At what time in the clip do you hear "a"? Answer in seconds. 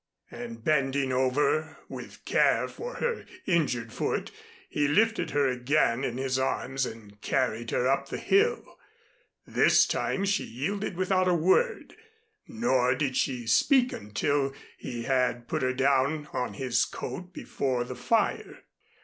11.27-11.35